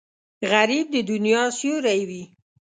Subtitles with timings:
[0.51, 2.23] غریب د دنیا سیوری وي